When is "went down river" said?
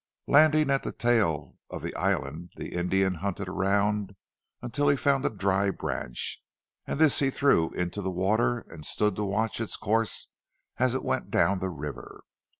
11.03-12.23